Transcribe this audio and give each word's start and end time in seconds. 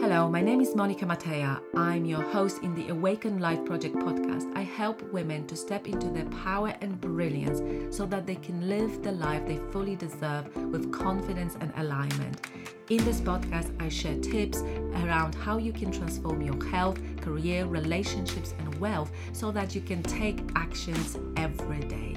Hello, 0.00 0.28
my 0.28 0.40
name 0.40 0.60
is 0.60 0.74
Monika 0.74 1.06
Mateja. 1.06 1.60
I'm 1.76 2.06
your 2.06 2.22
host 2.22 2.62
in 2.62 2.74
the 2.74 2.88
Awaken 2.88 3.40
Life 3.40 3.62
Project 3.66 3.94
podcast. 3.94 4.50
I 4.56 4.62
help 4.62 5.02
women 5.12 5.46
to 5.46 5.54
step 5.54 5.86
into 5.86 6.08
their 6.08 6.24
power 6.24 6.74
and 6.80 6.98
brilliance 7.00 7.94
so 7.94 8.06
that 8.06 8.26
they 8.26 8.36
can 8.36 8.68
live 8.68 9.02
the 9.02 9.12
life 9.12 9.46
they 9.46 9.58
fully 9.70 9.94
deserve 9.94 10.56
with 10.56 10.90
confidence 10.90 11.56
and 11.60 11.72
alignment. 11.76 12.40
In 12.88 13.04
this 13.04 13.20
podcast, 13.20 13.70
I 13.80 13.90
share 13.90 14.18
tips 14.18 14.62
around 15.04 15.34
how 15.34 15.58
you 15.58 15.72
can 15.72 15.92
transform 15.92 16.40
your 16.40 16.64
health, 16.64 16.98
career, 17.20 17.66
relationships, 17.66 18.54
and 18.58 18.74
wealth 18.80 19.12
so 19.32 19.52
that 19.52 19.74
you 19.74 19.82
can 19.82 20.02
take 20.02 20.40
actions 20.56 21.18
every 21.36 21.80
day. 21.80 22.16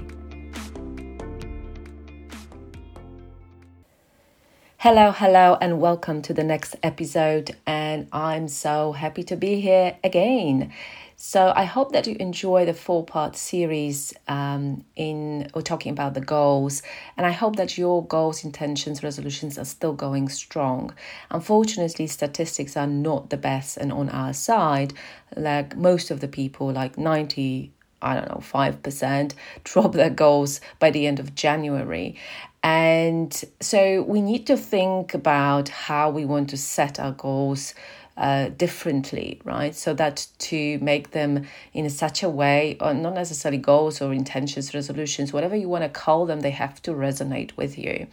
Hello, 4.88 5.10
hello, 5.10 5.58
and 5.60 5.80
welcome 5.80 6.22
to 6.22 6.32
the 6.32 6.44
next 6.44 6.76
episode. 6.80 7.56
And 7.66 8.06
I'm 8.12 8.46
so 8.46 8.92
happy 8.92 9.24
to 9.24 9.36
be 9.36 9.60
here 9.60 9.96
again. 10.04 10.72
So 11.16 11.52
I 11.56 11.64
hope 11.64 11.90
that 11.90 12.06
you 12.06 12.14
enjoy 12.20 12.66
the 12.66 12.72
four 12.72 13.04
part 13.04 13.34
series 13.34 14.14
um, 14.28 14.84
in 14.94 15.50
or 15.54 15.62
talking 15.62 15.90
about 15.90 16.14
the 16.14 16.20
goals, 16.20 16.84
and 17.16 17.26
I 17.26 17.32
hope 17.32 17.56
that 17.56 17.76
your 17.76 18.06
goals, 18.06 18.44
intentions, 18.44 19.02
resolutions 19.02 19.58
are 19.58 19.64
still 19.64 19.92
going 19.92 20.28
strong. 20.28 20.94
Unfortunately, 21.32 22.06
statistics 22.06 22.76
are 22.76 22.86
not 22.86 23.30
the 23.30 23.36
best 23.36 23.78
and 23.78 23.90
on 23.90 24.08
our 24.10 24.32
side. 24.32 24.94
Like 25.36 25.76
most 25.76 26.12
of 26.12 26.20
the 26.20 26.28
people, 26.28 26.70
like 26.70 26.96
ninety 26.96 27.72
I 28.02 28.14
don't 28.14 28.28
know, 28.28 28.42
5% 28.42 29.32
drop 29.64 29.92
their 29.92 30.10
goals 30.10 30.60
by 30.78 30.90
the 30.90 31.06
end 31.06 31.18
of 31.18 31.34
January. 31.34 32.14
And 32.66 33.32
so 33.60 34.02
we 34.02 34.20
need 34.20 34.44
to 34.48 34.56
think 34.56 35.14
about 35.14 35.68
how 35.68 36.10
we 36.10 36.24
want 36.24 36.50
to 36.50 36.56
set 36.56 36.98
our 36.98 37.12
goals 37.12 37.74
uh, 38.16 38.48
differently, 38.48 39.40
right? 39.44 39.72
So 39.72 39.94
that 39.94 40.26
to 40.50 40.76
make 40.80 41.12
them 41.12 41.46
in 41.72 41.88
such 41.88 42.24
a 42.24 42.28
way, 42.28 42.76
or 42.80 42.92
not 42.92 43.14
necessarily 43.14 43.58
goals 43.58 44.02
or 44.02 44.12
intentions, 44.12 44.74
resolutions, 44.74 45.32
whatever 45.32 45.54
you 45.54 45.68
want 45.68 45.84
to 45.84 45.88
call 45.88 46.26
them, 46.26 46.40
they 46.40 46.50
have 46.50 46.82
to 46.82 46.90
resonate 46.90 47.56
with 47.56 47.78
you. 47.78 48.08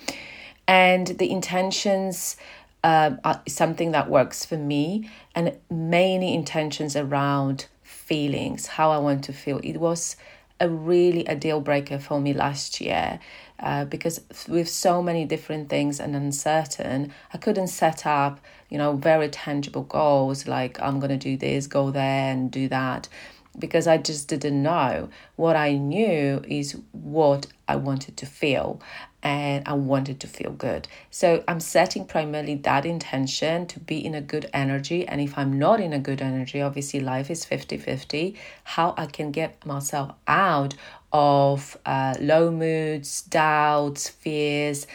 And 0.68 1.08
the 1.08 1.32
intentions 1.32 2.38
uh, 2.84 3.16
are 3.24 3.42
something 3.48 3.90
that 3.94 4.08
works 4.08 4.46
for 4.46 4.58
me, 4.58 5.10
and 5.34 5.58
many 5.72 6.36
intentions 6.36 6.96
around 6.96 7.66
feelings, 7.82 8.68
how 8.68 8.92
I 8.92 9.00
want 9.00 9.24
to 9.24 9.34
feel. 9.34 9.60
It 9.64 9.78
was 9.78 10.16
a 10.60 10.70
really 10.70 11.26
a 11.26 11.36
deal 11.36 11.60
breaker 11.60 11.98
for 11.98 12.22
me 12.22 12.34
last 12.34 12.80
year 12.80 13.20
uh, 13.64 13.86
because 13.86 14.20
with 14.48 14.68
so 14.68 15.02
many 15.02 15.24
different 15.24 15.70
things 15.70 16.00
and 16.00 16.16
uncertain, 16.16 17.14
I 17.34 17.38
couldn't 17.38 17.68
set 17.68 18.06
up, 18.06 18.42
you 18.70 18.78
know, 18.78 18.98
very 18.98 19.30
tangible 19.30 19.84
goals 19.84 20.46
like 20.48 20.80
I'm 20.82 21.00
going 21.00 21.18
to 21.18 21.18
do 21.18 21.38
this, 21.38 21.66
go 21.66 21.90
there, 21.90 22.32
and 22.32 22.52
do 22.52 22.68
that 22.68 23.08
because 23.58 23.88
I 23.88 23.98
just 23.98 24.28
didn't 24.28 24.62
know. 24.62 25.10
What 25.36 25.56
I 25.56 25.74
knew 25.74 26.42
is 26.48 26.78
what 26.92 27.48
I 27.68 27.76
wanted 27.76 28.18
to 28.18 28.26
feel 28.26 28.82
and 29.22 29.64
I 29.66 29.74
wanted 29.74 30.20
to 30.22 30.28
feel 30.28 30.52
good. 30.52 30.88
So 31.10 31.44
I'm 31.48 31.60
setting 31.60 32.06
primarily 32.06 32.56
that 32.56 32.86
intention 32.86 33.66
to 33.68 33.80
be 33.80 34.04
in 34.04 34.16
a 34.16 34.22
good 34.22 34.50
energy. 34.54 35.08
And 35.08 35.22
if 35.22 35.38
I'm 35.38 35.58
not 35.58 35.80
in 35.80 35.94
a 35.94 36.00
good 36.00 36.22
energy, 36.22 36.62
obviously 36.62 37.00
life 37.00 37.32
is 37.32 37.46
50 37.46 37.78
50, 37.78 38.36
how 38.64 38.94
I 38.98 39.06
can 39.06 39.32
get 39.32 39.66
myself 39.66 40.12
out 40.28 40.76
of 41.14 41.78
uh, 41.86 42.16
low 42.20 42.52
moods, 42.52 43.22
doubts, 43.22 44.10
fears 44.10 44.88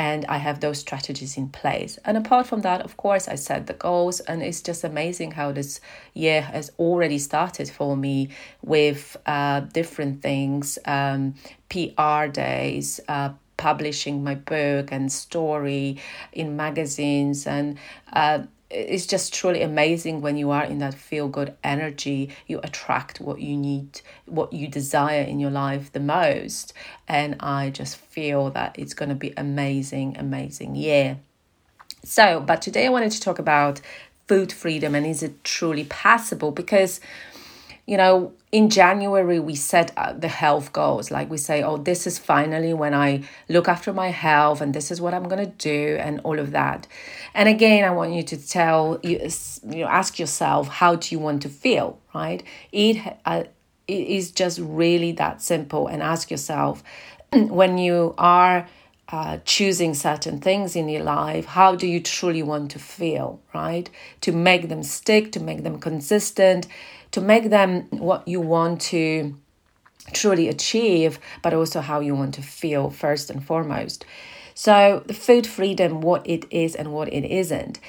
and 0.00 0.24
I 0.30 0.38
have 0.38 0.60
those 0.60 0.78
strategies 0.78 1.36
in 1.36 1.50
place. 1.50 1.98
And 2.06 2.16
apart 2.16 2.46
from 2.46 2.62
that, 2.62 2.80
of 2.80 2.96
course, 2.96 3.28
I 3.28 3.34
set 3.34 3.66
the 3.66 3.74
goals, 3.74 4.20
and 4.20 4.42
it's 4.42 4.62
just 4.62 4.82
amazing 4.82 5.32
how 5.32 5.52
this 5.52 5.78
year 6.14 6.40
has 6.40 6.72
already 6.78 7.18
started 7.18 7.68
for 7.68 7.98
me 7.98 8.30
with 8.62 9.18
uh, 9.26 9.60
different 9.60 10.22
things 10.22 10.78
um, 10.86 11.34
PR 11.68 12.28
days. 12.32 12.98
Uh, 13.08 13.30
publishing 13.58 14.24
my 14.24 14.34
book 14.34 14.90
and 14.90 15.12
story 15.12 15.98
in 16.32 16.56
magazines 16.56 17.46
and 17.46 17.76
uh, 18.14 18.38
it's 18.70 19.06
just 19.06 19.34
truly 19.34 19.62
amazing 19.62 20.20
when 20.20 20.36
you 20.36 20.50
are 20.50 20.64
in 20.64 20.78
that 20.78 20.94
feel 20.94 21.28
good 21.28 21.54
energy 21.64 22.30
you 22.46 22.60
attract 22.62 23.20
what 23.20 23.40
you 23.40 23.56
need 23.56 24.00
what 24.26 24.52
you 24.52 24.68
desire 24.68 25.22
in 25.22 25.40
your 25.40 25.50
life 25.50 25.92
the 25.92 26.00
most. 26.00 26.72
And 27.08 27.36
i 27.40 27.70
just 27.70 27.96
feel 27.96 28.50
that 28.50 28.78
it's 28.78 28.94
going 28.94 29.08
to 29.08 29.14
be 29.14 29.32
amazing 29.36 30.16
amazing 30.16 30.76
year. 30.76 31.18
So 32.04 32.40
but 32.40 32.62
today 32.62 32.86
i 32.86 32.90
wanted 32.90 33.12
to 33.12 33.20
talk 33.20 33.38
about 33.38 33.80
food 34.28 34.52
freedom 34.52 34.94
and 34.94 35.04
is 35.04 35.24
it 35.24 35.42
truly 35.42 35.84
possible? 35.84 36.52
Because 36.52 37.00
you 37.86 37.96
know, 37.96 38.32
in 38.52 38.68
January, 38.68 39.38
we 39.38 39.54
set 39.54 39.94
the 40.18 40.28
health 40.28 40.72
goals. 40.72 41.10
Like 41.10 41.30
we 41.30 41.38
say, 41.38 41.62
oh, 41.62 41.76
this 41.76 42.06
is 42.06 42.18
finally 42.18 42.74
when 42.74 42.94
I 42.94 43.22
look 43.48 43.68
after 43.68 43.92
my 43.92 44.08
health 44.08 44.60
and 44.60 44.74
this 44.74 44.90
is 44.90 45.00
what 45.00 45.14
I'm 45.14 45.28
going 45.28 45.44
to 45.44 45.52
do 45.52 45.96
and 46.00 46.20
all 46.24 46.38
of 46.38 46.50
that. 46.50 46.88
And 47.32 47.48
again, 47.48 47.84
I 47.84 47.90
want 47.90 48.12
you 48.12 48.24
to 48.24 48.36
tell, 48.36 48.98
you, 49.04 49.20
you 49.68 49.84
know, 49.84 49.86
ask 49.86 50.18
yourself, 50.18 50.66
how 50.66 50.96
do 50.96 51.14
you 51.14 51.20
want 51.20 51.42
to 51.42 51.48
feel, 51.48 52.00
right? 52.12 52.42
It, 52.72 53.18
uh, 53.24 53.44
it 53.86 54.06
is 54.08 54.32
just 54.32 54.58
really 54.58 55.12
that 55.12 55.40
simple. 55.40 55.86
And 55.86 56.02
ask 56.02 56.28
yourself, 56.28 56.82
when 57.32 57.78
you 57.78 58.16
are 58.18 58.68
uh, 59.12 59.38
choosing 59.44 59.94
certain 59.94 60.40
things 60.40 60.74
in 60.74 60.88
your 60.88 61.02
life, 61.02 61.44
how 61.44 61.74
do 61.74 61.86
you 61.86 62.00
truly 62.00 62.42
want 62.42 62.72
to 62.72 62.78
feel, 62.80 63.40
right? 63.54 63.90
To 64.22 64.32
make 64.32 64.68
them 64.68 64.82
stick, 64.82 65.32
to 65.32 65.40
make 65.40 65.62
them 65.62 65.78
consistent, 65.78 66.66
to 67.12 67.20
make 67.20 67.50
them 67.50 67.82
what 67.90 68.26
you 68.26 68.40
want 68.40 68.80
to 68.80 69.36
truly 70.12 70.48
achieve, 70.48 71.18
but 71.42 71.54
also 71.54 71.80
how 71.80 72.00
you 72.00 72.14
want 72.14 72.34
to 72.34 72.42
feel 72.42 72.90
first 72.90 73.30
and 73.30 73.44
foremost. 73.44 74.04
So, 74.54 75.02
the 75.06 75.14
food 75.14 75.46
freedom, 75.46 76.00
what 76.00 76.28
it 76.28 76.44
is 76.50 76.74
and 76.74 76.92
what 76.92 77.12
it 77.12 77.24
isn't. 77.24 77.80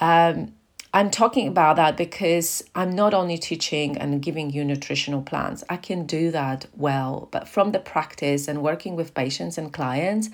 Um, 0.00 0.52
I'm 0.92 1.10
talking 1.10 1.46
about 1.46 1.76
that 1.76 1.96
because 1.96 2.64
I'm 2.74 2.94
not 2.94 3.12
only 3.12 3.36
teaching 3.36 3.98
and 3.98 4.22
giving 4.22 4.50
you 4.50 4.64
nutritional 4.64 5.20
plans, 5.20 5.62
I 5.68 5.76
can 5.76 6.06
do 6.06 6.30
that 6.30 6.66
well, 6.74 7.28
but 7.30 7.46
from 7.46 7.72
the 7.72 7.78
practice 7.78 8.48
and 8.48 8.62
working 8.62 8.96
with 8.96 9.12
patients 9.12 9.58
and 9.58 9.72
clients, 9.72 10.30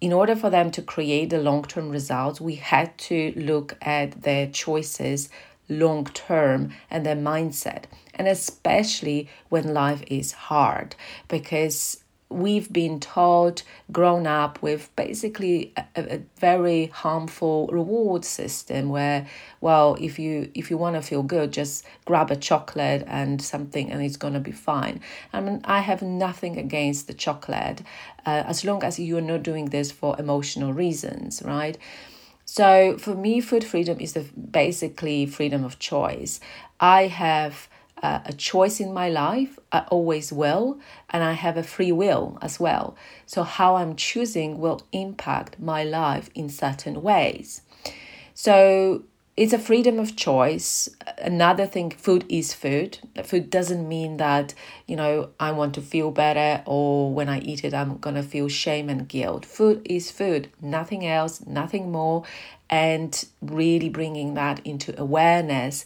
in 0.00 0.12
order 0.12 0.34
for 0.34 0.50
them 0.50 0.70
to 0.72 0.82
create 0.82 1.30
the 1.30 1.38
long 1.38 1.62
term 1.62 1.90
results, 1.90 2.40
we 2.40 2.54
had 2.54 2.96
to 2.98 3.32
look 3.36 3.76
at 3.82 4.22
their 4.22 4.46
choices 4.46 5.28
long 5.68 6.04
term 6.06 6.72
and 6.90 7.04
their 7.04 7.16
mindset, 7.16 7.84
and 8.14 8.28
especially 8.28 9.28
when 9.48 9.74
life 9.74 10.02
is 10.06 10.32
hard, 10.32 10.94
because 11.28 12.02
we've 12.28 12.72
been 12.72 12.98
taught, 12.98 13.62
grown 13.92 14.26
up 14.26 14.60
with 14.60 14.94
basically 14.96 15.72
a, 15.76 15.84
a, 15.94 16.20
very 16.38 16.86
harmful 16.86 17.68
reward 17.68 18.24
system 18.24 18.88
where, 18.88 19.26
well, 19.60 19.96
if 20.00 20.18
you 20.18 20.50
if 20.54 20.70
you 20.70 20.76
want 20.76 20.96
to 20.96 21.02
feel 21.02 21.22
good, 21.22 21.52
just 21.52 21.84
grab 22.04 22.30
a 22.30 22.36
chocolate 22.36 23.04
and 23.06 23.40
something, 23.40 23.90
and 23.90 24.02
it's 24.02 24.16
gonna 24.16 24.40
be 24.40 24.52
fine. 24.52 25.00
I 25.32 25.40
mean, 25.40 25.60
I 25.64 25.80
have 25.80 26.02
nothing 26.02 26.58
against 26.58 27.06
the 27.06 27.14
chocolate, 27.14 27.82
uh, 28.26 28.42
as 28.46 28.64
long 28.64 28.82
as 28.82 28.98
you're 28.98 29.20
not 29.20 29.42
doing 29.42 29.66
this 29.66 29.92
for 29.92 30.18
emotional 30.18 30.72
reasons, 30.72 31.42
right? 31.44 31.78
So 32.56 32.96
for 32.96 33.14
me, 33.14 33.42
food 33.42 33.64
freedom 33.64 34.00
is 34.00 34.14
the 34.14 34.24
basically 34.60 35.26
freedom 35.26 35.62
of 35.62 35.78
choice. 35.78 36.40
I 36.80 37.02
have 37.08 37.68
uh, 38.02 38.20
a 38.24 38.32
choice 38.32 38.80
in 38.80 38.94
my 38.94 39.10
life. 39.10 39.58
I 39.72 39.80
always 39.90 40.32
will, 40.32 40.80
and 41.10 41.22
I 41.22 41.32
have 41.32 41.58
a 41.58 41.62
free 41.62 41.92
will 41.92 42.38
as 42.40 42.58
well. 42.58 42.96
So 43.26 43.42
how 43.42 43.76
I'm 43.76 43.94
choosing 43.94 44.58
will 44.58 44.80
impact 44.92 45.60
my 45.60 45.84
life 45.84 46.30
in 46.34 46.48
certain 46.48 47.02
ways. 47.02 47.60
So 48.32 49.02
it's 49.36 49.52
a 49.52 49.58
freedom 49.58 49.98
of 49.98 50.16
choice. 50.16 50.88
Another 51.18 51.66
thing, 51.66 51.90
food 51.90 52.24
is 52.28 52.54
food. 52.54 52.98
Food 53.22 53.50
doesn't 53.50 53.86
mean 53.86 54.16
that, 54.16 54.54
you 54.86 54.96
know, 54.96 55.30
I 55.38 55.52
want 55.52 55.74
to 55.74 55.82
feel 55.82 56.10
better 56.10 56.62
or 56.64 57.12
when 57.12 57.28
I 57.28 57.40
eat 57.40 57.62
it, 57.62 57.74
I'm 57.74 57.98
going 57.98 58.16
to 58.16 58.22
feel 58.22 58.48
shame 58.48 58.88
and 58.88 59.06
guilt. 59.06 59.44
Food 59.44 59.82
is 59.84 60.10
food, 60.10 60.48
nothing 60.62 61.06
else, 61.06 61.44
nothing 61.46 61.92
more. 61.92 62.24
And 62.70 63.24
really 63.42 63.90
bringing 63.90 64.34
that 64.34 64.60
into 64.64 64.98
awareness. 65.00 65.84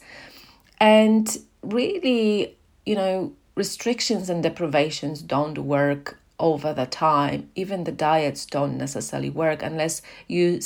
And 0.78 1.36
really, 1.62 2.56
you 2.86 2.94
know, 2.94 3.32
restrictions 3.56 4.30
and 4.30 4.42
deprivations 4.42 5.20
don't 5.20 5.58
work 5.58 6.18
over 6.38 6.72
the 6.72 6.86
time. 6.86 7.50
Even 7.54 7.84
the 7.84 7.92
diets 7.92 8.46
don't 8.46 8.78
necessarily 8.78 9.28
work 9.28 9.62
unless 9.62 10.00
you 10.26 10.60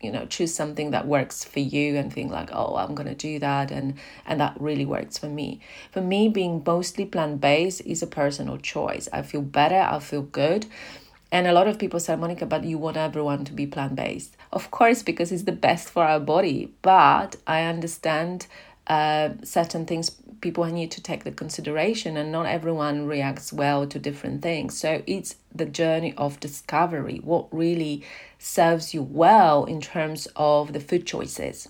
you 0.00 0.10
know 0.10 0.24
choose 0.26 0.54
something 0.54 0.90
that 0.92 1.06
works 1.06 1.44
for 1.44 1.60
you 1.60 1.96
and 1.96 2.12
think 2.12 2.30
like 2.30 2.50
oh 2.52 2.76
i'm 2.76 2.94
going 2.94 3.08
to 3.08 3.14
do 3.14 3.38
that 3.38 3.70
and 3.70 3.94
and 4.26 4.40
that 4.40 4.56
really 4.60 4.84
works 4.86 5.18
for 5.18 5.28
me 5.28 5.60
for 5.90 6.00
me 6.00 6.28
being 6.28 6.62
mostly 6.66 7.04
plant-based 7.04 7.80
is 7.82 8.02
a 8.02 8.06
personal 8.06 8.56
choice 8.58 9.08
i 9.12 9.22
feel 9.22 9.42
better 9.42 9.80
i 9.80 9.98
feel 9.98 10.22
good 10.22 10.66
And 11.32 11.46
a 11.46 11.52
lot 11.52 11.68
of 11.68 11.78
people 11.78 12.00
say, 12.00 12.14
Monika, 12.14 12.48
but 12.48 12.64
you 12.64 12.76
want 12.78 12.96
everyone 12.96 13.44
to 13.44 13.52
be 13.52 13.66
plant 13.66 13.94
based. 13.94 14.36
Of 14.52 14.70
course, 14.70 15.02
because 15.02 15.30
it's 15.30 15.44
the 15.44 15.52
best 15.52 15.88
for 15.88 16.02
our 16.04 16.18
body. 16.18 16.72
But 16.82 17.36
I 17.46 17.62
understand 17.62 18.46
uh, 18.86 19.30
certain 19.44 19.86
things 19.86 20.10
people 20.40 20.64
need 20.64 20.90
to 20.90 21.02
take 21.02 21.24
the 21.24 21.30
consideration 21.30 22.16
and 22.16 22.32
not 22.32 22.46
everyone 22.46 23.06
reacts 23.06 23.52
well 23.52 23.86
to 23.86 23.98
different 23.98 24.40
things 24.42 24.76
so 24.76 25.02
it's 25.06 25.36
the 25.54 25.66
journey 25.66 26.14
of 26.16 26.40
discovery 26.40 27.20
what 27.22 27.46
really 27.54 28.02
serves 28.40 28.92
you 28.92 29.02
well 29.02 29.64
in 29.64 29.80
terms 29.80 30.26
of 30.34 30.72
the 30.72 30.80
food 30.80 31.06
choices 31.06 31.68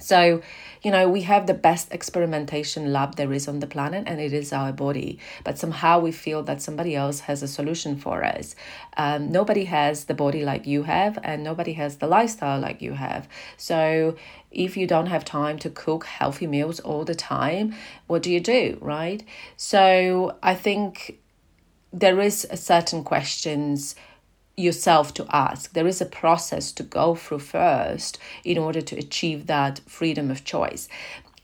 so, 0.00 0.42
you 0.82 0.92
know, 0.92 1.08
we 1.08 1.22
have 1.22 1.48
the 1.48 1.54
best 1.54 1.92
experimentation 1.92 2.92
lab 2.92 3.16
there 3.16 3.32
is 3.32 3.48
on 3.48 3.58
the 3.58 3.66
planet, 3.66 4.04
and 4.06 4.20
it 4.20 4.32
is 4.32 4.52
our 4.52 4.72
body. 4.72 5.18
But 5.42 5.58
somehow 5.58 5.98
we 5.98 6.12
feel 6.12 6.44
that 6.44 6.62
somebody 6.62 6.94
else 6.94 7.20
has 7.20 7.42
a 7.42 7.48
solution 7.48 7.96
for 7.96 8.24
us. 8.24 8.54
Um, 8.96 9.32
nobody 9.32 9.64
has 9.64 10.04
the 10.04 10.14
body 10.14 10.44
like 10.44 10.68
you 10.68 10.84
have, 10.84 11.18
and 11.24 11.42
nobody 11.42 11.72
has 11.72 11.96
the 11.96 12.06
lifestyle 12.06 12.60
like 12.60 12.80
you 12.80 12.92
have. 12.92 13.28
So, 13.56 14.16
if 14.52 14.76
you 14.76 14.86
don't 14.86 15.06
have 15.06 15.24
time 15.24 15.58
to 15.58 15.70
cook 15.70 16.06
healthy 16.06 16.46
meals 16.46 16.78
all 16.78 17.04
the 17.04 17.16
time, 17.16 17.74
what 18.06 18.22
do 18.22 18.30
you 18.30 18.40
do, 18.40 18.78
right? 18.80 19.24
So, 19.56 20.38
I 20.44 20.54
think 20.54 21.18
there 21.92 22.20
is 22.20 22.46
a 22.50 22.56
certain 22.56 23.02
questions 23.02 23.96
yourself 24.58 25.14
to 25.14 25.26
ask. 25.30 25.72
There 25.72 25.86
is 25.86 26.00
a 26.00 26.06
process 26.06 26.72
to 26.72 26.82
go 26.82 27.14
through 27.14 27.40
first 27.40 28.18
in 28.44 28.58
order 28.58 28.80
to 28.80 28.96
achieve 28.96 29.46
that 29.46 29.80
freedom 29.86 30.30
of 30.30 30.44
choice. 30.44 30.88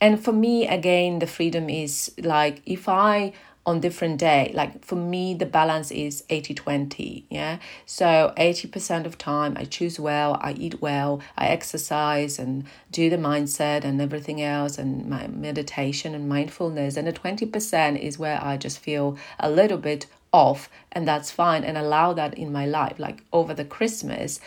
And 0.01 0.23
for 0.23 0.33
me, 0.33 0.67
again, 0.67 1.19
the 1.19 1.27
freedom 1.27 1.69
is 1.69 2.11
like 2.21 2.61
if 2.65 2.89
I 2.89 3.33
on 3.65 3.79
different 3.79 4.19
day 4.19 4.51
like 4.53 4.85
for 4.85 4.95
me 4.95 5.33
the 5.33 5.45
balance 5.45 5.89
is 5.89 6.23
80 6.29 6.53
20 6.53 7.25
yeah 7.29 7.57
so 7.85 8.31
80% 8.37 9.05
of 9.05 9.17
time 9.17 9.57
i 9.57 9.63
choose 9.63 9.99
well 9.99 10.37
i 10.41 10.53
eat 10.53 10.81
well 10.81 11.19
i 11.35 11.47
exercise 11.47 12.37
and 12.37 12.65
do 12.91 13.09
the 13.09 13.17
mindset 13.17 13.83
and 13.83 13.99
everything 13.99 14.41
else 14.41 14.77
and 14.77 15.07
my 15.07 15.27
meditation 15.27 16.13
and 16.13 16.29
mindfulness 16.29 16.95
and 16.95 17.07
the 17.07 17.13
20% 17.13 17.99
is 17.99 18.19
where 18.19 18.39
i 18.43 18.55
just 18.55 18.77
feel 18.77 19.17
a 19.39 19.49
little 19.49 19.79
bit 19.79 20.05
off 20.35 20.69
and 20.91 21.07
that's 21.07 21.31
fine 21.31 21.63
and 21.63 21.77
allow 21.77 22.11
that 22.11 22.33
in 22.37 22.51
my 22.51 22.65
life 22.65 22.99
like 22.99 23.23
over 23.31 23.53
the 23.53 23.63
christmas 23.63 24.41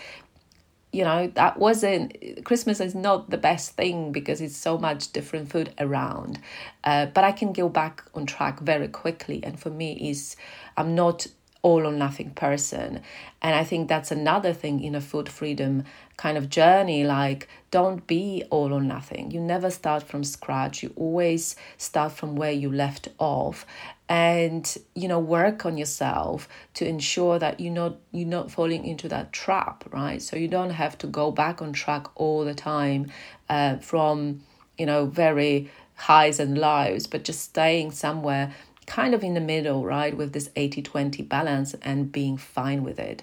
you 0.93 1.02
know 1.02 1.29
that 1.29 1.58
wasn't 1.58 2.14
christmas 2.44 2.79
is 2.79 2.94
not 2.94 3.31
the 3.31 3.38
best 3.38 3.70
thing 3.73 4.12
because 4.12 4.43
it's 4.43 4.56
so 4.56 4.76
much 4.76 5.12
different 5.12 5.50
food 5.50 5.73
around. 5.79 6.38
Uh, 6.85 7.06
but 7.06 7.25
i 7.25 7.32
can 7.32 7.52
go 7.55 7.70
back 7.70 8.05
on 8.14 8.26
track 8.26 8.61
very 8.61 8.88
quickly 8.88 9.40
and 9.43 9.58
for 9.58 9.70
me 9.70 10.11
is 10.11 10.37
i'm 10.76 10.94
not 10.94 11.26
all 11.61 11.85
or 11.85 11.93
nothing 11.93 12.31
person. 12.31 13.02
And 13.43 13.55
i 13.55 13.64
think 13.64 13.88
that's 13.88 14.11
another 14.11 14.52
thing 14.52 14.82
in 14.82 14.94
a 14.94 15.00
food 15.00 15.29
freedom 15.29 15.85
kind 16.17 16.37
of 16.37 16.50
journey 16.50 17.05
like 17.05 17.49
don't 17.70 18.06
be 18.06 18.44
all 18.50 18.73
or 18.73 18.81
nothing. 18.81 19.31
You 19.31 19.40
never 19.40 19.70
start 19.70 20.02
from 20.02 20.25
scratch. 20.25 20.82
You 20.82 20.93
always 20.96 21.55
start 21.76 22.12
from 22.12 22.35
where 22.35 22.52
you 22.52 22.73
left 22.73 23.08
off 23.19 23.67
and 24.08 24.78
you 24.94 25.06
know 25.06 25.19
work 25.19 25.66
on 25.66 25.76
yourself 25.76 26.49
to 26.75 26.87
ensure 26.87 27.38
that 27.38 27.60
you're 27.60 27.72
not 27.72 27.96
you're 28.10 28.26
not 28.26 28.50
falling 28.50 28.84
into 28.84 29.08
that 29.08 29.32
trap 29.32 29.84
right? 29.93 30.22
So 30.22 30.37
you 30.37 30.49
don't 30.49 30.70
have 30.70 30.96
to 30.99 31.06
go 31.06 31.31
back 31.31 31.60
on 31.60 31.72
track 31.72 32.06
all 32.14 32.44
the 32.44 32.55
time 32.55 33.10
uh, 33.49 33.76
from 33.76 34.40
you 34.76 34.87
know 34.87 35.06
very 35.06 35.70
highs 35.94 36.38
and 36.38 36.56
lows 36.56 37.06
but 37.06 37.25
just 37.25 37.40
staying 37.40 37.90
somewhere 37.90 38.55
kind 38.87 39.14
of 39.14 39.22
in 39.22 39.34
the 39.34 39.40
middle 39.40 39.84
right 39.84 40.16
with 40.16 40.32
this 40.32 40.49
80 40.56 40.82
20 40.82 41.22
balance 41.25 41.75
and 41.82 42.11
being 42.11 42.37
fine 42.37 42.82
with 42.82 42.99
it. 42.99 43.22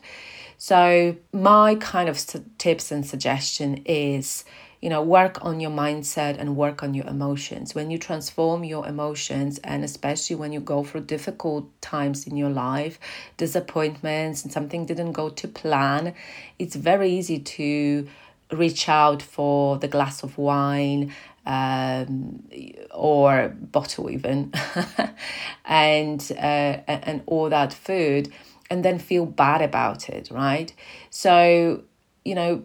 So 0.57 1.17
my 1.33 1.75
kind 1.75 2.07
of 2.07 2.23
tips 2.57 2.91
and 2.91 3.05
suggestion 3.05 3.81
is 3.85 4.45
you 4.85 4.91
know 4.91 5.01
work 5.01 5.43
on 5.43 5.59
your 5.59 5.71
mindset 5.71 6.37
and 6.37 6.55
work 6.55 6.83
on 6.83 6.93
your 6.93 7.07
emotions. 7.07 7.73
When 7.73 7.89
you 7.89 7.97
transform 7.97 8.63
your 8.63 8.85
emotions 8.87 9.59
and 9.63 9.83
especially 9.83 10.35
when 10.35 10.51
you 10.53 10.59
go 10.59 10.83
through 10.83 11.05
difficult 11.05 11.65
times 11.81 12.27
in 12.27 12.37
your 12.37 12.51
life 12.51 12.99
disappointments 13.35 14.43
and 14.43 14.53
something 14.53 14.85
didn't 14.85 15.13
go 15.13 15.29
to 15.29 15.47
plan 15.47 16.13
it's 16.59 16.75
very 16.75 17.09
easy 17.09 17.39
to 17.39 18.07
reach 18.51 18.87
out 18.87 19.23
for 19.23 19.79
the 19.79 19.87
glass 19.87 20.21
of 20.21 20.37
wine 20.37 21.11
um, 21.47 22.43
or 22.93 23.55
bottle 23.59 24.11
even 24.11 24.53
and 25.65 26.31
uh, 26.37 26.77
and 26.87 27.23
all 27.25 27.49
that 27.49 27.73
food 27.73 28.31
and 28.69 28.85
then 28.85 28.99
feel 28.99 29.25
bad 29.25 29.63
about 29.63 30.09
it 30.09 30.29
right? 30.29 30.71
So 31.09 31.81
you 32.23 32.35
know 32.35 32.63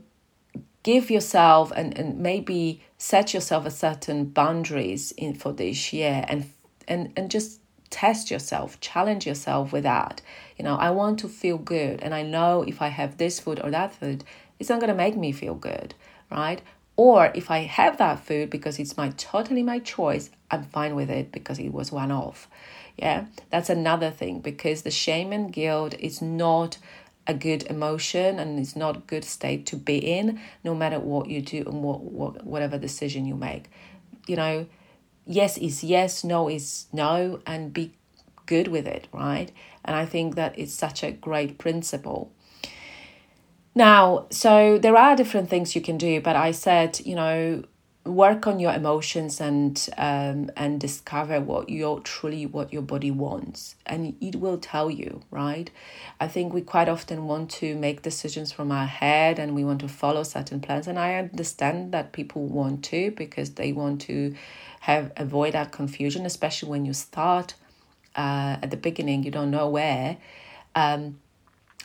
give 0.83 1.11
yourself 1.11 1.73
and, 1.75 1.97
and 1.99 2.19
maybe 2.19 2.83
set 2.99 3.35
yourself 3.35 3.67
a 3.67 3.71
certain 3.71 4.25
boundaries 4.27 5.13
in 5.13 5.35
for 5.35 5.53
this 5.53 5.93
year 5.93 6.25
and 6.29 6.51
and 6.89 7.13
and 7.17 7.31
just 7.31 7.61
test 7.91 8.31
yourself 8.31 8.79
challenge 8.81 9.27
yourself 9.27 9.73
with 9.73 9.83
that. 9.83 10.21
You 10.57 10.65
know 10.65 10.77
i 10.77 10.91
want 10.91 11.19
to 11.21 11.29
feel 11.29 11.57
good 11.59 12.03
and 12.03 12.15
i 12.15 12.23
know 12.23 12.63
if 12.63 12.83
i 12.83 12.89
have 12.89 13.17
this 13.17 13.41
food 13.41 13.61
or 13.65 13.71
that 13.71 13.95
food 13.95 14.25
it's 14.59 14.69
not 14.69 14.81
going 14.81 14.91
to 14.91 14.95
make 14.95 15.17
me 15.17 15.33
feel 15.33 15.55
good 15.55 15.95
right? 16.31 16.61
Or 16.97 17.33
if 17.35 17.51
i 17.51 17.61
have 17.61 17.97
that 17.97 18.21
food 18.21 18.51
because 18.51 18.79
it's 18.79 18.97
my 18.97 19.09
totally 19.17 19.63
my 19.63 19.79
choice 19.79 20.29
i'm 20.51 20.65
fine 20.65 20.95
with 20.95 21.09
it 21.09 21.33
because 21.33 21.59
it 21.59 21.73
was 21.73 21.91
one 21.91 22.13
off 22.13 22.47
yeah 22.99 23.25
that's 23.49 23.71
another 23.71 24.11
thing 24.11 24.41
because 24.41 24.83
the 24.83 24.91
shame 24.91 25.33
and 25.33 25.51
guilt 25.51 25.95
is 25.99 26.21
not 26.21 26.77
a 27.27 27.35
good 27.35 27.63
emotion 27.65 28.39
and 28.39 28.59
it's 28.59 28.75
not 28.75 28.97
a 28.97 29.01
good 29.01 29.25
state 29.25 29.67
to 29.67 29.77
be 29.77 29.99
in 29.99 30.41
no 30.65 30.75
matter 30.75 30.99
what 30.99 31.29
you 31.29 31.41
do 31.41 31.59
and 31.67 31.83
what, 31.83 32.01
what 32.03 32.45
whatever 32.45 32.79
decision 32.79 33.25
you 33.27 33.35
make. 33.35 33.71
You 34.27 34.37
know 34.37 34.67
yes 35.27 35.59
is 35.59 35.85
yes 35.85 36.25
no 36.25 36.49
is 36.49 36.87
no 36.93 37.41
and 37.47 37.73
be 37.73 37.93
good 38.47 38.69
with 38.69 38.87
it 38.87 39.07
right? 39.13 39.53
And 39.85 39.97
i 39.97 40.05
think 40.07 40.35
that 40.35 40.59
is 40.59 40.75
such 40.75 41.03
a 41.03 41.13
great 41.13 41.59
principle. 41.59 42.33
Now 43.75 44.27
so 44.31 44.79
there 44.79 44.97
are 44.97 45.15
different 45.15 45.49
things 45.49 45.75
you 45.75 45.81
can 45.81 45.99
do 45.99 46.21
but 46.21 46.37
i 46.37 46.51
said 46.51 47.01
you 47.05 47.15
know 47.15 47.65
work 48.05 48.47
on 48.47 48.59
your 48.59 48.73
emotions 48.73 49.41
and 49.41 49.89
um, 49.99 50.51
and 50.57 50.81
discover 50.81 51.41
what 51.41 51.69
your 51.69 52.01
truly 52.01 52.47
what 52.47 52.73
your 52.73 52.83
body 52.83 53.11
wants 53.11 53.75
and 53.85 54.17
it 54.21 54.37
will 54.37 54.59
tell 54.59 54.91
you 54.91 55.23
right? 55.31 55.71
I 56.19 56.27
think 56.29 56.53
we 56.53 56.63
quite 56.63 56.89
often 56.89 57.27
want 57.27 57.51
to 57.53 57.75
make 57.77 58.03
decisions 58.03 58.53
from 58.53 58.73
our 58.73 58.87
head 58.87 59.39
and 59.39 59.55
we 59.55 59.65
want 59.65 59.81
to 59.81 59.89
follow 59.89 60.23
certain 60.23 60.61
plans 60.61 60.87
and 60.87 60.99
i 60.99 61.15
understand 61.15 61.93
that 61.93 62.13
people 62.13 62.47
want 62.47 62.83
to 62.85 63.11
because 63.13 63.51
they 63.53 63.73
want 63.73 64.01
to 64.03 64.35
have 64.81 65.13
avoid 65.17 65.53
that 65.53 65.71
confusion 65.71 66.25
especially 66.25 66.71
when 66.71 66.87
you 66.87 66.95
start 66.95 67.55
uh, 68.17 68.57
at 68.63 68.71
the 68.71 68.77
beginning 68.77 69.23
you 69.25 69.31
don't 69.31 69.51
know 69.51 69.69
where. 69.69 70.17
Um, 70.75 71.19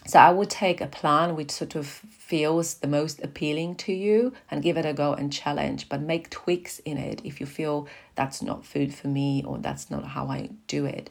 so 0.08 0.20
I 0.20 0.32
would 0.32 0.50
take 0.50 0.82
a 0.82 0.88
plan 0.88 1.36
which 1.36 1.52
sort 1.52 1.76
of 1.76 1.88
feels 1.88 2.76
the 2.76 2.88
most 2.88 3.24
appealing 3.24 3.76
to 3.76 3.94
you 3.94 4.34
and 4.50 4.64
give 4.64 4.78
it 4.78 4.86
a 4.86 4.94
go 4.94 5.14
and 5.14 5.32
challenge, 5.32 5.90
but 5.90 6.02
make 6.02 6.30
tweaks 6.30 6.80
in 6.80 6.98
it 6.98 7.22
if 7.24 7.40
you 7.40 7.46
feel 7.46 7.88
that's 8.16 8.42
not 8.42 8.66
food 8.66 8.94
for 8.94 9.08
me 9.08 9.44
or 9.46 9.58
that's 9.58 9.90
not 9.90 10.06
how 10.06 10.28
I 10.28 10.50
do 10.68 10.86
it. 10.86 11.10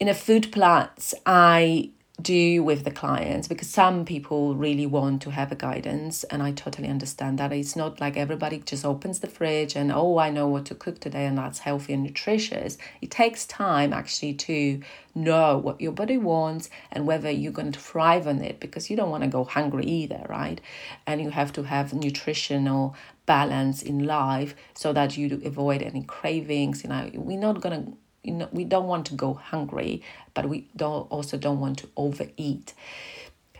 In 0.00 0.08
a 0.08 0.14
food 0.14 0.52
plans, 0.52 1.14
I 1.26 1.90
do 2.22 2.62
with 2.62 2.84
the 2.84 2.92
clients 2.92 3.48
because 3.48 3.68
some 3.68 4.04
people 4.04 4.54
really 4.54 4.86
want 4.86 5.20
to 5.20 5.30
have 5.30 5.50
a 5.50 5.56
guidance 5.56 6.22
and 6.24 6.42
I 6.44 6.52
totally 6.52 6.88
understand 6.88 7.38
that. 7.38 7.52
It's 7.52 7.74
not 7.74 8.00
like 8.00 8.16
everybody 8.16 8.58
just 8.60 8.84
opens 8.84 9.18
the 9.18 9.26
fridge 9.26 9.74
and 9.74 9.90
oh 9.90 10.18
I 10.18 10.30
know 10.30 10.46
what 10.46 10.64
to 10.66 10.76
cook 10.76 11.00
today 11.00 11.26
and 11.26 11.36
that's 11.36 11.58
healthy 11.60 11.92
and 11.92 12.04
nutritious. 12.04 12.78
It 13.02 13.10
takes 13.10 13.46
time 13.46 13.92
actually 13.92 14.34
to 14.34 14.80
know 15.16 15.58
what 15.58 15.80
your 15.80 15.90
body 15.90 16.16
wants 16.16 16.70
and 16.92 17.04
whether 17.04 17.30
you're 17.30 17.52
going 17.52 17.72
to 17.72 17.80
thrive 17.80 18.28
on 18.28 18.42
it 18.42 18.60
because 18.60 18.88
you 18.88 18.96
don't 18.96 19.10
want 19.10 19.24
to 19.24 19.28
go 19.28 19.42
hungry 19.42 19.84
either 19.84 20.24
right? 20.28 20.60
And 21.08 21.20
you 21.20 21.30
have 21.30 21.52
to 21.54 21.64
have 21.64 21.92
nutritional 21.92 22.94
balance 23.26 23.82
in 23.82 24.06
life 24.06 24.54
so 24.74 24.92
that 24.92 25.16
you 25.16 25.42
avoid 25.44 25.82
any 25.82 26.04
cravings. 26.04 26.84
You 26.84 26.90
know 26.90 27.10
we're 27.14 27.38
not 27.38 27.60
going 27.60 27.84
to 27.84 27.92
you 28.24 28.32
know 28.32 28.48
we 28.52 28.64
don't 28.64 28.86
want 28.86 29.06
to 29.06 29.14
go 29.14 29.34
hungry 29.34 30.02
but 30.34 30.48
we 30.48 30.68
don't 30.76 31.10
also 31.10 31.36
don't 31.36 31.60
want 31.60 31.78
to 31.78 31.88
overeat. 31.96 32.74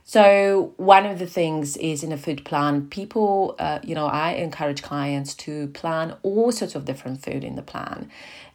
So 0.06 0.74
one 0.76 1.06
of 1.06 1.18
the 1.18 1.26
things 1.26 1.76
is 1.78 2.02
in 2.02 2.12
a 2.12 2.18
food 2.18 2.44
plan 2.44 2.88
people 2.88 3.54
uh, 3.58 3.78
you 3.82 3.94
know 3.94 4.06
i 4.06 4.32
encourage 4.32 4.82
clients 4.82 5.34
to 5.34 5.68
plan 5.68 6.16
all 6.22 6.52
sorts 6.52 6.74
of 6.74 6.84
different 6.84 7.22
food 7.24 7.44
in 7.44 7.56
the 7.56 7.62
plan. 7.62 8.10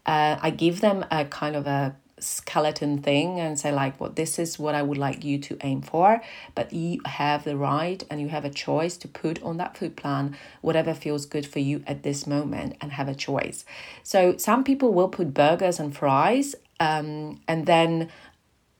Uh, 0.05 0.37
i 0.41 0.49
give 0.49 0.81
them 0.81 1.05
a 1.11 1.25
kind 1.25 1.55
of 1.55 1.67
a 1.67 1.95
skeleton 2.19 3.01
thing 3.01 3.39
and 3.39 3.59
say 3.59 3.71
like 3.71 3.99
well 3.99 4.09
this 4.09 4.39
is 4.39 4.59
what 4.59 4.75
i 4.75 4.81
would 4.81 4.97
like 4.97 5.23
you 5.23 5.37
to 5.37 5.57
aim 5.61 5.81
for 5.81 6.21
but 6.55 6.71
you 6.73 6.99
have 7.05 7.43
the 7.43 7.55
right 7.57 8.03
and 8.09 8.21
you 8.21 8.29
have 8.29 8.45
a 8.45 8.49
choice 8.49 8.97
to 8.97 9.07
put 9.07 9.41
on 9.43 9.57
that 9.57 9.77
food 9.77 9.95
plan 9.95 10.35
whatever 10.61 10.93
feels 10.93 11.25
good 11.25 11.45
for 11.45 11.59
you 11.59 11.83
at 11.87 12.03
this 12.03 12.27
moment 12.27 12.75
and 12.81 12.91
have 12.93 13.07
a 13.07 13.15
choice 13.15 13.65
so 14.03 14.35
some 14.37 14.63
people 14.63 14.93
will 14.93 15.09
put 15.09 15.33
burgers 15.33 15.79
and 15.79 15.95
fries 15.95 16.55
um, 16.79 17.41
and 17.47 17.65
then 17.65 18.09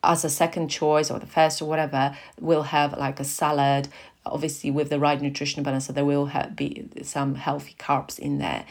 as 0.03 0.23
a 0.23 0.29
second 0.29 0.69
choice 0.69 1.11
or 1.11 1.19
the 1.19 1.25
first 1.25 1.61
or 1.61 1.65
whatever, 1.65 2.15
we'll 2.39 2.63
have 2.63 2.97
like 2.97 3.19
a 3.19 3.23
salad, 3.23 3.87
obviously 4.25 4.71
with 4.71 4.89
the 4.89 4.99
right 4.99 5.21
nutritional 5.21 5.63
balance, 5.63 5.87
so 5.87 5.93
there 5.93 6.05
will 6.05 6.27
have, 6.27 6.55
be 6.55 6.87
some 7.03 7.35
healthy 7.35 7.75
carbs 7.77 8.17
in 8.17 8.37
there. 8.37 8.65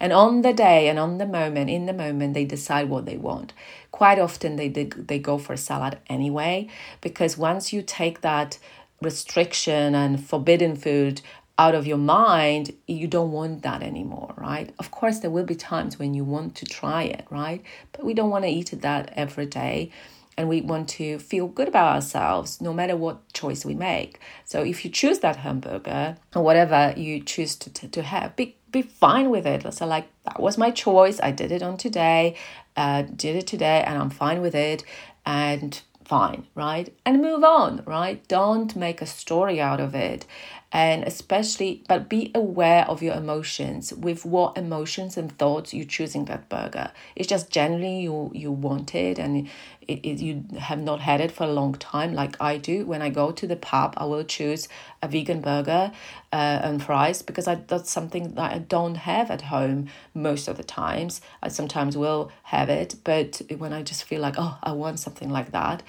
And 0.00 0.12
on 0.12 0.42
the 0.42 0.52
day 0.52 0.88
and 0.88 0.98
on 0.98 1.18
the 1.18 1.26
moment, 1.26 1.70
in 1.70 1.86
the 1.86 1.92
moment, 1.92 2.34
they 2.34 2.44
decide 2.44 2.88
what 2.88 3.06
they 3.06 3.16
want. 3.16 3.52
Quite 3.90 4.18
often, 4.18 4.56
they, 4.56 4.68
they, 4.68 4.84
they 4.84 5.18
go 5.18 5.38
for 5.38 5.56
salad 5.56 5.98
anyway, 6.08 6.68
because 7.00 7.38
once 7.38 7.72
you 7.72 7.82
take 7.82 8.20
that 8.22 8.58
restriction 9.00 9.94
and 9.94 10.24
forbidden 10.24 10.76
food 10.76 11.20
out 11.56 11.74
of 11.74 11.86
your 11.86 11.98
mind, 11.98 12.72
you 12.88 13.06
don't 13.06 13.30
want 13.30 13.62
that 13.62 13.82
anymore, 13.82 14.34
right? 14.36 14.74
Of 14.78 14.90
course, 14.90 15.20
there 15.20 15.30
will 15.30 15.44
be 15.44 15.54
times 15.54 15.98
when 15.98 16.14
you 16.14 16.24
want 16.24 16.56
to 16.56 16.66
try 16.66 17.04
it, 17.04 17.26
right? 17.30 17.62
But 17.92 18.04
we 18.04 18.14
don't 18.14 18.30
want 18.30 18.44
to 18.44 18.50
eat 18.50 18.72
that 18.80 19.12
every 19.14 19.46
day 19.46 19.92
and 20.36 20.48
we 20.48 20.60
want 20.60 20.88
to 20.88 21.18
feel 21.18 21.46
good 21.46 21.68
about 21.68 21.94
ourselves 21.94 22.60
no 22.60 22.72
matter 22.72 22.96
what 22.96 23.32
choice 23.32 23.64
we 23.64 23.74
make. 23.74 24.18
So 24.44 24.62
if 24.62 24.84
you 24.84 24.90
choose 24.90 25.20
that 25.20 25.36
hamburger 25.36 26.16
or 26.34 26.42
whatever 26.42 26.92
you 26.96 27.20
choose 27.20 27.56
to, 27.56 27.72
to, 27.72 27.88
to 27.88 28.02
have, 28.02 28.34
be, 28.36 28.56
be 28.74 28.82
fine 28.82 29.30
with 29.30 29.46
it. 29.46 29.72
So 29.72 29.86
like 29.86 30.06
that 30.24 30.40
was 30.40 30.58
my 30.58 30.70
choice. 30.70 31.18
I 31.22 31.30
did 31.30 31.50
it 31.50 31.62
on 31.62 31.78
today, 31.78 32.36
uh, 32.76 33.02
did 33.02 33.36
it 33.36 33.46
today, 33.46 33.82
and 33.86 33.96
I'm 33.98 34.10
fine 34.10 34.42
with 34.42 34.54
it. 34.54 34.84
And 35.24 35.80
fine, 36.04 36.46
right? 36.54 36.94
And 37.06 37.22
move 37.22 37.42
on, 37.44 37.82
right? 37.86 38.26
Don't 38.28 38.76
make 38.76 39.00
a 39.00 39.06
story 39.06 39.58
out 39.58 39.80
of 39.80 39.94
it 39.94 40.26
and 40.74 41.04
especially 41.04 41.84
but 41.88 42.08
be 42.08 42.32
aware 42.34 42.84
of 42.86 43.00
your 43.00 43.14
emotions 43.14 43.94
with 43.94 44.24
what 44.24 44.58
emotions 44.58 45.16
and 45.16 45.38
thoughts 45.38 45.72
you're 45.72 45.86
choosing 45.86 46.24
that 46.24 46.48
burger. 46.48 46.90
It's 47.14 47.28
just 47.28 47.48
generally 47.48 48.00
you 48.00 48.32
you 48.34 48.50
want 48.50 48.92
it 48.96 49.20
and 49.20 49.48
it, 49.86 50.00
it, 50.02 50.18
you 50.20 50.44
have 50.58 50.80
not 50.80 51.00
had 51.00 51.20
it 51.20 51.30
for 51.30 51.44
a 51.44 51.52
long 51.52 51.74
time 51.74 52.12
like 52.12 52.36
i 52.40 52.56
do. 52.58 52.84
When 52.84 53.02
i 53.02 53.08
go 53.08 53.30
to 53.30 53.46
the 53.46 53.54
pub 53.54 53.94
i 53.96 54.04
will 54.04 54.24
choose 54.24 54.68
a 55.00 55.06
vegan 55.06 55.40
burger 55.40 55.92
uh, 56.32 56.60
and 56.64 56.82
fries 56.82 57.22
because 57.22 57.46
I, 57.46 57.54
that's 57.54 57.92
something 57.92 58.34
that 58.34 58.52
i 58.52 58.58
don't 58.58 58.96
have 58.96 59.30
at 59.30 59.42
home 59.42 59.88
most 60.12 60.48
of 60.48 60.56
the 60.56 60.64
times. 60.64 61.20
I 61.40 61.48
sometimes 61.48 61.96
will 61.96 62.32
have 62.42 62.68
it 62.68 62.96
but 63.04 63.40
when 63.58 63.72
i 63.72 63.84
just 63.84 64.02
feel 64.02 64.20
like 64.20 64.34
oh 64.38 64.58
i 64.60 64.72
want 64.72 64.98
something 64.98 65.30
like 65.30 65.52
that 65.52 65.84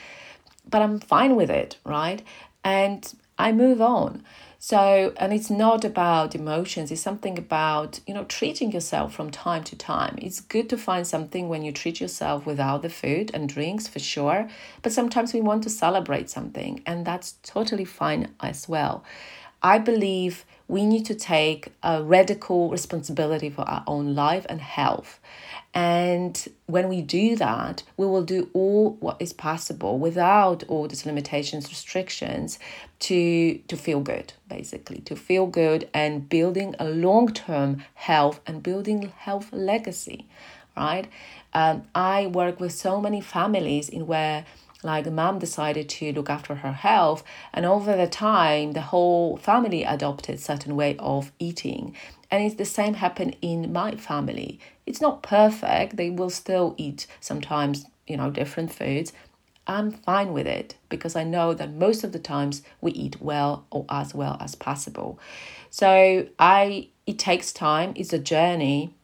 but 0.70 0.84
i'm 0.84 1.00
fine 1.00 1.36
with 1.36 1.50
it 1.50 1.78
right? 1.84 2.22
And 2.64 3.12
i 3.40 3.52
move 3.52 3.82
on 3.82 4.24
so, 4.68 5.14
and 5.18 5.32
it's 5.32 5.52
not 5.52 5.86
about 5.86 6.34
emotions, 6.34 6.90
it's 6.90 7.00
something 7.00 7.38
about, 7.38 8.00
you 8.08 8.16
know, 8.16 8.24
treating 8.24 8.72
yourself 8.72 9.14
from 9.14 9.30
time 9.30 9.64
to 9.66 9.76
time. 9.76 10.16
It's 10.20 10.42
good 10.42 10.70
to 10.72 10.78
find 10.88 11.06
something 11.06 11.50
when 11.50 11.64
you 11.64 11.72
treat 11.72 12.02
yourself 12.02 12.48
without 12.48 12.82
the 12.82 12.90
food 12.90 13.30
and 13.36 13.48
drinks 13.48 13.88
for 13.88 14.00
sure, 14.00 14.50
but 14.82 14.92
sometimes 14.92 15.36
we 15.36 15.42
want 15.42 15.62
to 15.66 15.70
celebrate 15.70 16.32
something, 16.32 16.82
and 16.88 17.06
that's 17.06 17.36
totally 17.44 17.86
fine 17.86 18.34
as 18.40 18.68
well. 18.68 19.04
I 19.62 19.78
believe 19.78 20.46
we 20.68 20.86
need 20.86 21.06
to 21.06 21.16
take 21.16 21.70
a 21.84 22.04
radical 22.04 22.70
responsibility 22.70 23.50
for 23.50 23.62
our 23.64 23.84
own 23.88 24.16
life 24.16 24.46
and 24.50 24.62
health. 24.62 25.20
And 25.74 26.48
when 26.68 26.88
we 26.88 27.02
do 27.02 27.36
that, 27.36 27.84
we 27.98 28.08
will 28.08 28.24
do 28.24 28.50
all 28.54 28.92
what 29.02 29.18
is 29.20 29.34
possible 29.34 30.00
without 30.00 30.64
all 30.70 30.88
these 30.88 31.06
limitations, 31.06 31.68
restrictions 31.70 32.58
to, 33.00 33.58
to 33.58 33.76
feel 33.76 34.00
good, 34.00 34.34
basically, 34.48 35.00
to 35.02 35.16
feel 35.16 35.48
good 35.48 35.90
and 35.94 36.30
building 36.30 36.76
a 36.80 36.86
long 36.86 37.28
term 37.34 37.84
health 37.96 38.40
and 38.48 38.64
building 38.64 39.12
health 39.18 39.52
legacy, 39.52 40.26
right? 40.78 41.08
Um, 41.54 41.84
I 41.94 42.28
work 42.28 42.60
with 42.60 42.72
so 42.72 43.02
many 43.02 43.20
families 43.20 43.90
in 43.90 44.08
where 44.08 44.46
like 44.86 45.12
mom 45.12 45.40
decided 45.40 45.90
to 45.90 46.14
look 46.14 46.30
after 46.30 46.56
her 46.56 46.72
health 46.72 47.24
and 47.54 47.66
over 47.66 47.96
the 47.98 48.08
time 48.08 48.72
the 48.72 48.82
whole 48.82 49.36
family 49.38 49.84
adopted 49.84 50.40
certain 50.40 50.76
way 50.76 50.96
of 51.00 51.32
eating. 51.40 51.96
And 52.32 52.44
it's 52.44 52.56
the 52.56 52.66
same 52.66 52.96
happen 52.96 53.32
in 53.42 53.74
my 53.74 53.96
family. 53.96 54.60
It's 54.86 55.02
not 55.02 55.24
perfect. 55.24 55.98
They 55.98 56.10
will 56.10 56.30
still 56.30 56.76
eat 56.78 57.08
sometimes 57.20 57.86
you 58.08 58.16
know 58.18 58.30
different 58.30 58.72
foods. 58.72 59.12
I'm 59.68 59.92
fine 59.92 60.32
with 60.32 60.46
it 60.46 60.76
because 60.90 61.16
i 61.16 61.24
know 61.24 61.56
that 61.56 61.74
most 61.74 62.04
of 62.04 62.12
the 62.12 62.20
times 62.20 62.62
we 62.82 62.92
eat 62.92 63.20
well 63.20 63.66
or 63.72 63.86
as 63.90 64.14
well 64.14 64.38
as 64.40 64.56
possible. 64.56 65.20
So 65.70 66.28
i 66.40 66.90
it 67.08 67.20
takes 67.20 67.52
time. 67.52 67.94
It's 67.96 68.14
a 68.14 68.20
journey 68.20 68.95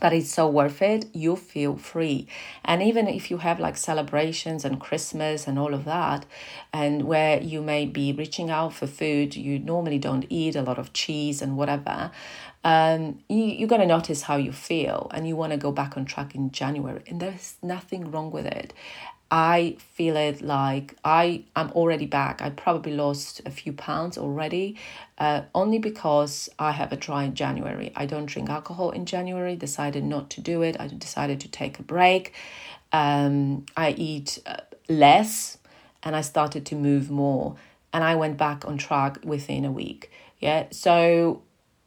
but 0.00 0.12
it's 0.12 0.32
so 0.32 0.48
worth 0.48 0.82
it 0.82 1.06
you 1.14 1.36
feel 1.36 1.76
free. 1.76 2.26
And 2.64 2.82
even 2.82 3.06
if 3.06 3.30
you 3.30 3.38
have 3.38 3.60
like 3.60 3.76
celebrations 3.76 4.64
and 4.64 4.80
christmas 4.80 5.46
and 5.46 5.58
all 5.58 5.74
of 5.74 5.84
that 5.84 6.26
and 6.72 7.04
where 7.04 7.40
you 7.40 7.62
may 7.62 7.86
be 7.86 8.12
reaching 8.12 8.50
out 8.50 8.72
for 8.72 8.86
food 8.86 9.36
you 9.36 9.58
normally 9.58 9.98
don't 9.98 10.26
eat 10.28 10.56
a 10.56 10.62
lot 10.62 10.78
of 10.78 10.92
cheese 10.92 11.42
and 11.42 11.56
whatever 11.56 12.10
um, 12.62 13.20
you, 13.28 13.44
you're 13.44 13.68
going 13.68 13.80
to 13.80 13.86
notice 13.86 14.22
how 14.22 14.36
you 14.36 14.52
feel 14.52 15.10
and 15.14 15.26
you 15.26 15.34
want 15.34 15.52
to 15.52 15.58
go 15.58 15.72
back 15.72 15.96
on 15.96 16.04
track 16.04 16.34
in 16.34 16.50
january 16.50 17.02
and 17.08 17.20
there's 17.20 17.56
nothing 17.62 18.10
wrong 18.10 18.30
with 18.30 18.46
it 18.46 18.72
I 19.30 19.76
feel 19.78 20.16
it 20.16 20.42
like 20.42 20.96
I 21.04 21.44
am 21.54 21.70
already 21.72 22.06
back. 22.06 22.42
I 22.42 22.50
probably 22.50 22.92
lost 22.92 23.40
a 23.46 23.50
few 23.50 23.72
pounds 23.72 24.18
already, 24.18 24.76
uh, 25.18 25.42
only 25.54 25.78
because 25.78 26.48
I 26.58 26.72
have 26.72 26.92
a 26.92 26.96
dry 26.96 27.28
January. 27.28 27.92
I 27.94 28.06
don't 28.06 28.26
drink 28.26 28.50
alcohol 28.50 28.90
in 28.90 29.06
January. 29.06 29.54
Decided 29.54 30.02
not 30.02 30.30
to 30.30 30.40
do 30.40 30.62
it. 30.62 30.76
I 30.80 30.88
decided 30.88 31.38
to 31.40 31.48
take 31.48 31.78
a 31.78 31.82
break. 31.82 32.32
Um, 32.92 33.66
I 33.76 33.92
eat 33.92 34.40
uh, 34.46 34.56
less, 34.88 35.58
and 36.02 36.16
I 36.16 36.22
started 36.22 36.66
to 36.66 36.74
move 36.74 37.08
more, 37.08 37.54
and 37.92 38.02
I 38.02 38.16
went 38.16 38.36
back 38.36 38.64
on 38.66 38.78
track 38.78 39.18
within 39.24 39.64
a 39.64 39.70
week. 39.70 40.10
Yeah, 40.40 40.66
so 40.72 41.42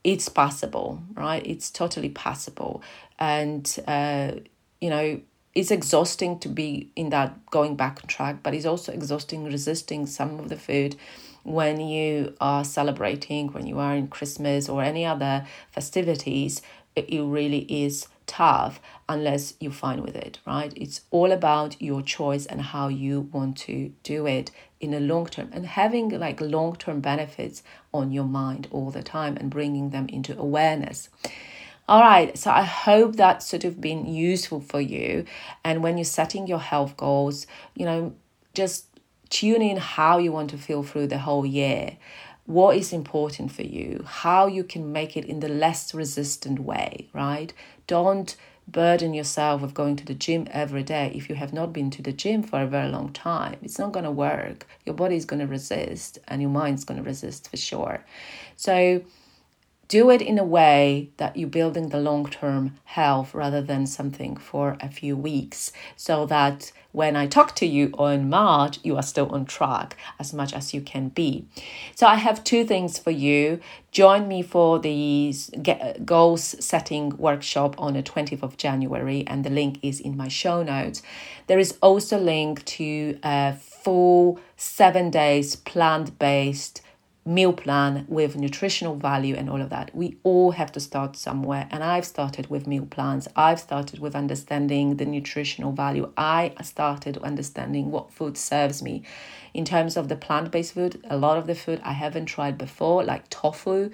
it's 0.06 0.30
possible, 0.30 1.02
right? 1.14 1.46
It's 1.46 1.70
totally 1.72 2.10
possible, 2.10 2.82
and 3.20 3.80
uh, 3.86 4.32
you 4.80 4.90
know 4.90 5.22
it's 5.56 5.72
exhausting 5.72 6.40
to 6.40 6.50
be 6.50 6.90
in 6.96 7.10
that 7.10 7.46
going 7.52 7.76
back 7.76 8.06
track, 8.08 8.38
but 8.42 8.54
it's 8.54 8.66
also 8.66 8.92
exhausting 8.92 9.46
resisting 9.46 10.06
some 10.06 10.40
of 10.40 10.50
the 10.50 10.58
food 10.58 10.96
when 11.44 11.80
you 11.80 12.34
are 12.42 12.64
celebrating, 12.64 13.50
when 13.50 13.68
you 13.68 13.80
are 13.80 13.96
in 13.96 14.08
Christmas 14.08 14.68
or 14.68 14.82
any 14.82 15.06
other 15.06 15.46
festivities. 15.72 16.62
It, 16.96 17.10
it 17.10 17.22
really 17.24 17.66
is 17.70 18.08
tough 18.26 18.80
unless 19.10 19.54
you're 19.60 19.72
fine 19.72 20.02
with 20.02 20.16
it, 20.16 20.40
right? 20.48 20.74
It's 20.76 21.02
all 21.12 21.32
about 21.32 21.82
your 21.82 22.02
choice 22.02 22.46
and 22.46 22.62
how 22.62 22.88
you 22.88 23.22
want 23.22 23.58
to 23.58 23.92
do 24.04 24.26
it 24.26 24.52
in 24.80 24.92
the 24.92 25.00
long 25.00 25.28
term 25.28 25.50
and 25.52 25.66
having 25.66 26.10
like 26.10 26.42
long 26.42 26.76
term 26.76 27.00
benefits 27.00 27.64
on 27.94 28.12
your 28.12 28.26
mind 28.26 28.68
all 28.72 28.92
the 28.92 29.04
time 29.04 29.38
and 29.38 29.50
bringing 29.50 29.92
them 29.92 30.08
into 30.10 30.38
awareness. 30.38 31.10
All 31.88 32.00
right, 32.00 32.38
so 32.38 32.50
I 32.50 32.64
hope 32.64 33.18
that's 33.18 33.46
sort 33.46 33.66
of 33.66 33.82
been 33.82 34.06
useful 34.06 34.62
for 34.62 34.80
you. 34.80 35.26
And 35.66 35.84
when 35.84 35.98
you're 35.98 36.06
setting 36.06 36.48
your 36.48 36.60
health 36.60 36.96
goals, 36.96 37.46
you 37.76 37.86
know, 37.86 38.16
just 38.54 38.86
tune 39.30 39.62
in 39.62 39.78
how 39.78 40.18
you 40.18 40.32
want 40.32 40.50
to 40.52 40.58
feel 40.58 40.84
through 40.84 41.08
the 41.08 41.18
whole 41.18 41.46
year. 41.46 41.98
What 42.46 42.78
is 42.78 42.94
important 42.94 43.52
for 43.52 43.64
you, 43.64 44.06
how 44.08 44.48
you 44.48 44.64
can 44.64 44.94
make 44.94 45.18
it 45.18 45.26
in 45.26 45.42
the 45.42 45.50
less 45.50 45.94
resistant 45.94 46.60
way, 46.60 47.10
right? 47.14 47.52
Don't 47.88 48.36
burden 48.66 49.14
yourself 49.14 49.62
with 49.62 49.74
going 49.74 49.98
to 49.98 50.06
the 50.06 50.14
gym 50.14 50.48
every 50.52 50.84
day 50.84 51.12
if 51.14 51.30
you 51.30 51.36
have 51.36 51.52
not 51.52 51.74
been 51.74 51.90
to 51.90 52.02
the 52.02 52.14
gym 52.14 52.44
for 52.44 52.62
a 52.62 52.68
very 52.68 52.90
long 52.90 53.12
time. 53.12 53.58
It's 53.62 53.80
not 53.80 53.92
going 53.92 54.06
to 54.06 54.12
work. 54.12 54.68
Your 54.86 54.96
body 54.96 55.18
is 55.18 55.26
going 55.26 55.42
to 55.42 55.48
resist 55.48 56.20
and 56.30 56.42
your 56.42 56.52
mind's 56.52 56.86
going 56.86 57.02
to 57.02 57.08
resist 57.08 57.50
for 57.50 57.58
sure. 57.58 58.06
So, 58.56 59.02
do 59.88 60.10
it 60.10 60.22
in 60.22 60.40
a 60.40 60.44
way 60.44 61.10
that 61.18 61.38
you're 61.38 61.50
building 61.50 61.90
the 61.90 62.00
long 62.00 62.26
term 62.26 62.76
health 62.86 63.34
rather 63.34 63.62
than 63.62 63.86
something 63.86 64.38
for 64.38 64.78
a 64.80 64.90
few 64.90 65.16
weeks 65.16 65.72
so 65.96 66.26
that 66.26 66.72
when 66.94 67.16
I 67.16 67.26
talk 67.26 67.56
to 67.56 67.66
you 67.66 67.92
on 67.98 68.30
March, 68.30 68.80
you 68.84 68.96
are 68.96 69.04
still 69.04 69.28
on 69.30 69.46
track 69.46 69.98
as 70.20 70.32
much 70.32 70.54
as 70.54 70.76
you 70.76 70.82
can 70.82 71.10
be. 71.10 71.48
So, 71.96 72.06
I 72.06 72.16
have 72.16 72.44
two 72.44 72.64
things 72.66 73.00
for 73.00 73.10
you. 73.10 73.60
Join 73.92 74.28
me 74.28 74.44
for 74.44 74.78
the 74.78 75.34
goals 76.06 76.56
setting 76.64 77.18
workshop 77.18 77.76
on 77.80 77.94
the 77.94 78.04
20th 78.04 78.44
of 78.44 78.58
January, 78.58 79.24
and 79.26 79.44
the 79.44 79.50
link 79.50 79.80
is 79.82 80.00
in 80.00 80.16
my 80.16 80.28
show 80.28 80.62
notes. 80.62 81.02
There 81.48 81.60
is 81.60 81.78
also 81.82 82.20
a 82.20 82.22
link 82.22 82.64
to 82.66 83.18
a 83.24 83.54
full 83.54 84.40
seven 84.56 85.10
days 85.10 85.56
plant 85.56 86.20
based 86.20 86.83
meal 87.26 87.54
plan 87.54 88.06
with 88.10 88.36
nutritional 88.36 88.96
value 88.96 89.36
and 89.36 89.50
all 89.50 89.62
of 89.62 89.70
that. 89.70 89.96
We 89.96 90.18
all 90.24 90.52
have 90.52 90.72
to 90.74 90.80
start 90.80 91.16
somewhere. 91.16 91.68
And 91.72 91.84
I've 91.84 92.06
started 92.06 92.50
with 92.50 92.68
meal 92.68 92.86
plans. 92.86 93.28
I've 93.36 93.60
started 93.60 94.00
with 94.00 94.16
understanding 94.16 94.98
the 94.98 95.06
nutritional 95.06 95.72
value. 95.72 96.12
I 96.18 96.54
started 96.62 97.18
understanding 97.20 97.92
what 97.92 98.12
food 98.12 98.38
serves 98.38 98.84
me. 98.84 99.04
In 99.54 99.64
terms 99.64 99.96
of 99.96 100.10
the 100.10 100.16
plant 100.16 100.52
based 100.52 100.74
food, 100.74 101.06
a 101.10 101.18
lot 101.18 101.38
of 101.38 101.48
the 101.48 101.56
food 101.56 101.80
I 101.84 101.94
haven't 101.94 102.26
tried 102.26 102.58
before, 102.58 103.04
like 103.04 103.30
tofu, 103.30 103.92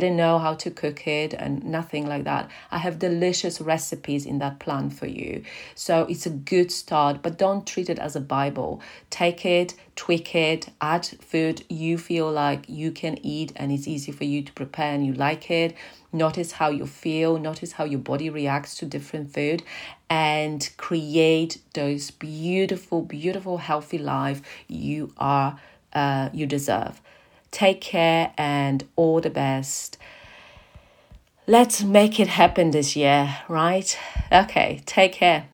didn't 0.00 0.16
know 0.16 0.38
how 0.38 0.54
to 0.54 0.70
cook 0.70 1.06
it 1.06 1.34
and 1.34 1.64
nothing 1.64 2.06
like 2.06 2.24
that. 2.24 2.50
I 2.70 2.78
have 2.78 2.98
delicious 2.98 3.60
recipes 3.60 4.26
in 4.26 4.38
that 4.38 4.58
plan 4.58 4.90
for 4.90 5.06
you. 5.06 5.44
So 5.74 6.02
it's 6.08 6.26
a 6.26 6.30
good 6.30 6.70
start, 6.70 7.22
but 7.22 7.38
don't 7.38 7.66
treat 7.66 7.88
it 7.90 7.98
as 7.98 8.16
a 8.16 8.20
Bible. 8.20 8.80
Take 9.10 9.44
it, 9.44 9.74
tweak 9.96 10.34
it, 10.34 10.68
add 10.80 11.06
food 11.06 11.64
you 11.68 11.98
feel 11.98 12.30
like 12.30 12.68
you 12.68 12.90
can 12.90 13.18
eat 13.24 13.52
and 13.56 13.70
it's 13.70 13.88
easy 13.88 14.12
for 14.12 14.24
you 14.24 14.42
to 14.42 14.52
prepare 14.52 14.94
and 14.94 15.06
you 15.06 15.12
like 15.14 15.50
it. 15.50 15.76
Notice 16.12 16.52
how 16.52 16.68
you 16.68 16.86
feel, 16.86 17.38
notice 17.38 17.72
how 17.72 17.84
your 17.84 18.00
body 18.00 18.28
reacts 18.28 18.76
to 18.76 18.86
different 18.86 19.32
food, 19.32 19.62
and 20.10 20.68
create 20.76 21.58
those 21.72 22.10
beautiful, 22.10 23.02
beautiful, 23.02 23.58
healthy 23.58 23.98
life 23.98 24.42
you 24.68 25.12
are 25.16 25.58
uh, 25.94 26.28
you 26.32 26.46
deserve. 26.46 27.00
Take 27.52 27.80
care 27.80 28.32
and 28.36 28.84
all 28.96 29.20
the 29.20 29.30
best. 29.30 29.96
Let's 31.46 31.84
make 31.84 32.18
it 32.18 32.28
happen 32.28 32.72
this 32.72 32.96
year, 32.96 33.36
right? 33.48 33.96
Okay, 34.32 34.82
take 34.86 35.12
care. 35.12 35.46